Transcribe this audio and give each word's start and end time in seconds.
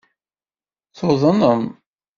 Tuḍnem. 0.97 1.63